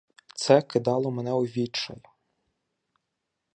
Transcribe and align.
Це 0.35 0.61
кидало 0.61 1.11
мене 1.11 1.31
у 1.31 1.41
відчай. 1.41 2.01